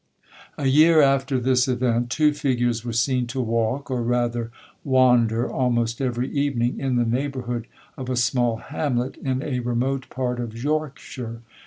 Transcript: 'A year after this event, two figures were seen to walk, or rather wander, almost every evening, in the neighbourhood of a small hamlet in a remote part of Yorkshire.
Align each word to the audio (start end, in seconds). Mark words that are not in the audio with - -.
'A 0.57 0.65
year 0.65 0.99
after 0.99 1.39
this 1.39 1.67
event, 1.67 2.09
two 2.09 2.33
figures 2.33 2.83
were 2.83 2.91
seen 2.91 3.27
to 3.27 3.39
walk, 3.39 3.91
or 3.91 4.01
rather 4.01 4.49
wander, 4.83 5.47
almost 5.47 6.01
every 6.01 6.27
evening, 6.31 6.79
in 6.79 6.95
the 6.95 7.05
neighbourhood 7.05 7.67
of 7.97 8.09
a 8.09 8.15
small 8.15 8.55
hamlet 8.55 9.15
in 9.17 9.43
a 9.43 9.59
remote 9.59 10.09
part 10.09 10.39
of 10.39 10.57
Yorkshire. 10.57 11.43